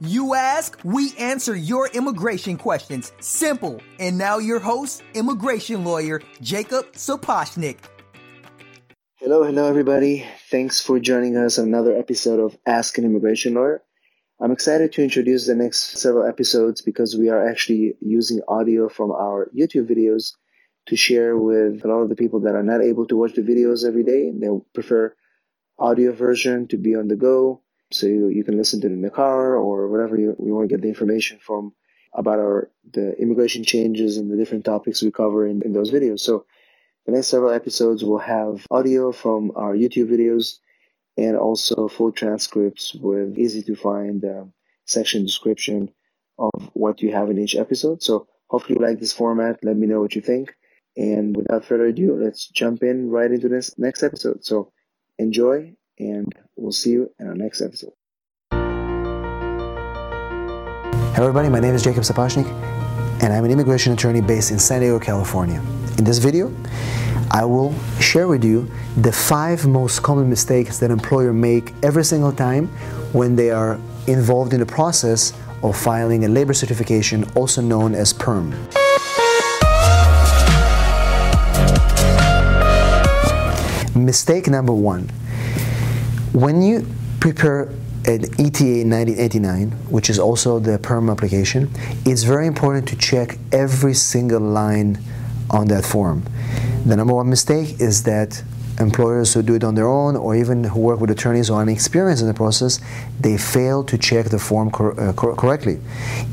[0.00, 3.12] You ask, we answer your immigration questions.
[3.18, 3.82] Simple.
[3.98, 7.78] And now your host, immigration lawyer Jacob Sapochnik.
[9.16, 10.24] Hello, hello, everybody.
[10.52, 13.82] Thanks for joining us on another episode of Ask an Immigration Lawyer.
[14.40, 19.10] I'm excited to introduce the next several episodes because we are actually using audio from
[19.10, 20.34] our YouTube videos
[20.86, 23.42] to share with a lot of the people that are not able to watch the
[23.42, 24.30] videos every day.
[24.32, 25.16] They prefer
[25.76, 29.02] audio version to be on the go so you, you can listen to it in
[29.02, 31.72] the car or whatever you, you want to get the information from
[32.14, 36.20] about our the immigration changes and the different topics we cover in, in those videos.
[36.20, 36.46] So
[37.06, 40.58] the next several episodes will have audio from our YouTube videos
[41.16, 44.44] and also full transcripts with easy to find uh,
[44.86, 45.90] section description
[46.38, 48.02] of what you have in each episode.
[48.02, 49.58] So hopefully you like this format.
[49.62, 50.54] Let me know what you think.
[50.96, 54.44] And without further ado, let's jump in right into this next episode.
[54.44, 54.72] So
[55.18, 57.92] enjoy and we'll see you in our next episode.
[61.14, 61.48] Hello, everybody.
[61.48, 62.46] My name is Jacob Sapochnik,
[63.22, 65.62] and I'm an immigration attorney based in San Diego, California.
[65.96, 66.52] In this video,
[67.30, 72.32] I will share with you the five most common mistakes that employers make every single
[72.32, 72.68] time
[73.12, 78.12] when they are involved in the process of filing a labor certification, also known as
[78.12, 78.50] PERM.
[83.94, 85.10] Mistake number one
[86.32, 86.86] when you
[87.20, 87.68] prepare
[88.04, 91.70] an ETA 9089, which is also the PERM application,
[92.04, 94.98] it's very important to check every single line
[95.50, 96.24] on that form.
[96.86, 98.42] The number one mistake is that
[98.80, 101.62] employers who do it on their own or even who work with attorneys who are
[101.62, 102.80] inexperienced in the process,
[103.20, 105.80] they fail to check the form cor- uh, cor- correctly.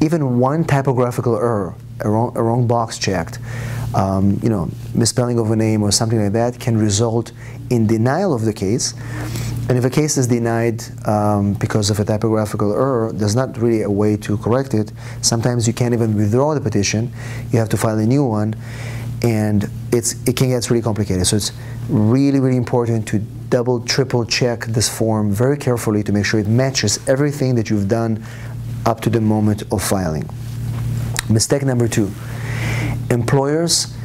[0.00, 3.38] Even one typographical error, a wrong, a wrong box checked,
[3.94, 7.30] um, you know, misspelling of a name or something like that can result
[7.70, 8.94] in denial of the case
[9.72, 13.80] and if a case is denied um, because of a typographical error, there's not really
[13.80, 14.92] a way to correct it.
[15.22, 17.10] Sometimes you can't even withdraw the petition.
[17.52, 18.54] You have to file a new one,
[19.22, 21.26] and it's it can get really complicated.
[21.26, 21.52] So it's
[21.88, 26.48] really really important to double triple check this form very carefully to make sure it
[26.48, 28.22] matches everything that you've done
[28.84, 30.28] up to the moment of filing.
[31.30, 32.10] Mistake number two:
[33.08, 33.96] employers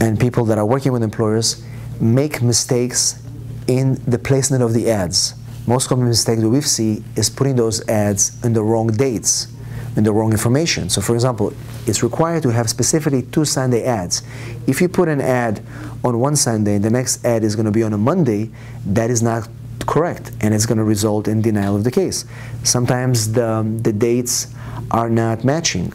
[0.00, 1.62] and people that are working with employers
[2.00, 3.23] make mistakes
[3.66, 5.34] in the placement of the ads.
[5.66, 9.48] Most common mistake that we see is putting those ads in the wrong dates,
[9.96, 10.90] in the wrong information.
[10.90, 11.52] So, for example,
[11.86, 14.22] it's required to have specifically two Sunday ads.
[14.66, 15.62] If you put an ad
[16.02, 18.50] on one Sunday and the next ad is going to be on a Monday,
[18.86, 19.48] that is not
[19.86, 22.24] correct and it's going to result in denial of the case.
[22.62, 24.54] Sometimes the, the dates
[24.90, 25.92] are not matching.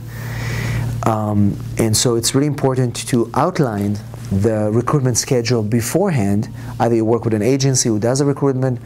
[1.05, 3.97] Um, and so it's really important to outline
[4.31, 6.49] the recruitment schedule beforehand.
[6.79, 8.79] Either you work with an agency who does the recruitment,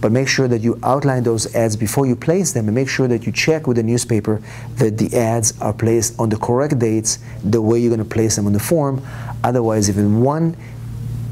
[0.00, 3.08] but make sure that you outline those ads before you place them and make sure
[3.08, 4.42] that you check with the newspaper
[4.76, 8.36] that the ads are placed on the correct dates, the way you're going to place
[8.36, 9.02] them on the form.
[9.42, 10.56] Otherwise, even one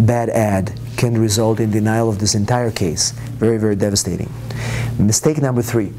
[0.01, 3.11] bad ad can result in denial of this entire case.
[3.11, 4.33] Very, very devastating.
[4.99, 5.93] Mistake number three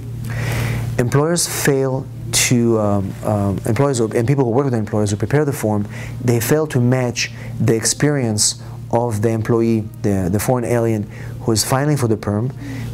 [1.00, 2.06] employers fail
[2.44, 5.88] to um, um, employers and people who work with employers who prepare the form,
[6.22, 8.62] they fail to match the experience
[8.92, 11.04] of the employee, the, the foreign alien
[11.42, 12.50] who is filing for the perm,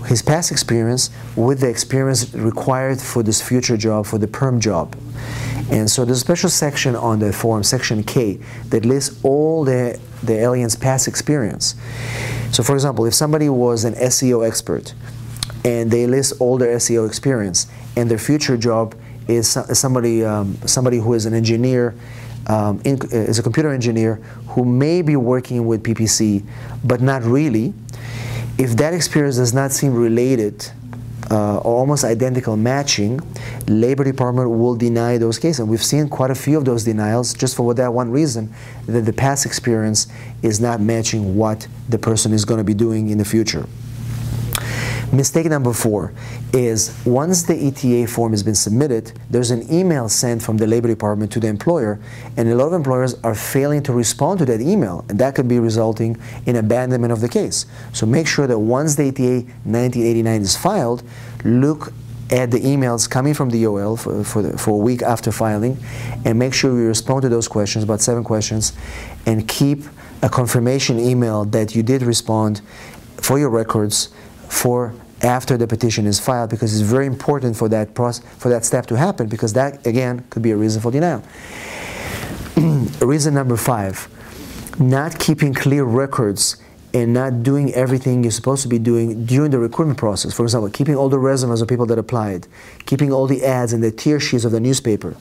[0.06, 4.96] his past experience with the experience required for this future job, for the perm job.
[5.72, 8.40] And so there's a special section on the form, section K,
[8.70, 11.74] that lists all the, the alien's past experience.
[12.52, 14.94] So for example, if somebody was an SEO expert
[15.66, 18.96] and they list all their SEO experience and their future job
[19.30, 21.96] is somebody, um, somebody who is an engineer,
[22.48, 24.16] um, in, is a computer engineer
[24.50, 26.44] who may be working with PPC,
[26.84, 27.74] but not really.
[28.58, 30.70] If that experience does not seem related
[31.30, 33.22] uh, or almost identical matching,
[33.68, 35.60] Labor Department will deny those cases.
[35.60, 38.52] And we've seen quite a few of those denials just for that one reason,
[38.88, 40.08] that the past experience
[40.42, 43.68] is not matching what the person is going to be doing in the future.
[45.12, 46.14] Mistake number four
[46.54, 50.88] is once the ETA form has been submitted, there's an email sent from the Labor
[50.88, 52.00] Department to the employer,
[52.38, 55.48] and a lot of employers are failing to respond to that email, and that could
[55.48, 56.16] be resulting
[56.46, 57.66] in abandonment of the case.
[57.92, 61.02] So make sure that once the ETA 9089 is filed,
[61.44, 61.92] look
[62.30, 65.80] at the emails coming from the OL for, for, the, for a week after filing,
[66.24, 68.74] and make sure you respond to those questions, about seven questions,
[69.26, 69.86] and keep
[70.22, 72.62] a confirmation email that you did respond
[73.18, 74.10] for your records
[74.50, 78.66] for after the petition is filed because it's very important for that process, for that
[78.66, 81.24] step to happen because that again could be a reason for denial.
[83.02, 84.08] reason number five,
[84.80, 86.58] not keeping clear records
[86.94, 90.34] and not doing everything you're supposed to be doing during the recruitment process.
[90.34, 92.48] For example, keeping all the resumes of people that applied,
[92.86, 95.16] keeping all the ads and the tear sheets of the newspaper,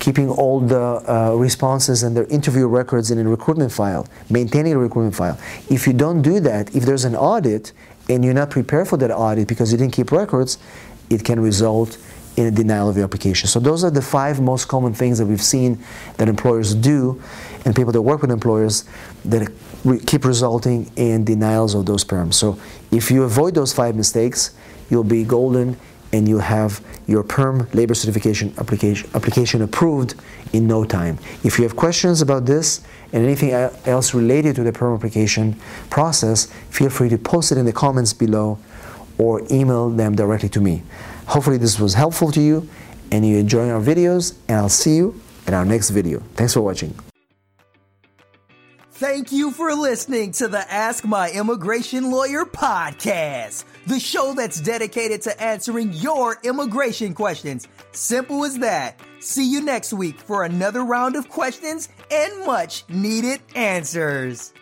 [0.00, 0.76] keeping all the
[1.08, 5.38] uh, responses and their interview records in a recruitment file, maintaining a recruitment file.
[5.70, 7.72] If you don't do that, if there's an audit
[8.08, 10.58] and you're not prepared for that audit because you didn't keep records,
[11.10, 11.98] it can result
[12.36, 13.48] in a denial of your application.
[13.48, 15.78] So those are the five most common things that we've seen
[16.16, 17.22] that employers do
[17.64, 18.84] and people that work with employers
[19.24, 19.50] that
[20.06, 22.34] keep resulting in denials of those perms.
[22.34, 22.58] So
[22.90, 24.54] if you avoid those five mistakes,
[24.90, 25.78] you'll be golden
[26.14, 30.14] and you'll have your perm labor certification application, application approved
[30.52, 31.18] in no time.
[31.42, 32.82] If you have questions about this
[33.12, 35.56] and anything else related to the perm application
[35.90, 38.58] process, feel free to post it in the comments below
[39.18, 40.84] or email them directly to me.
[41.26, 42.68] Hopefully this was helpful to you
[43.10, 46.20] and you enjoy our videos and I'll see you in our next video.
[46.36, 47.13] Thanks for watching.
[48.96, 55.20] Thank you for listening to the Ask My Immigration Lawyer podcast, the show that's dedicated
[55.22, 57.66] to answering your immigration questions.
[57.90, 59.00] Simple as that.
[59.18, 64.52] See you next week for another round of questions and much needed answers.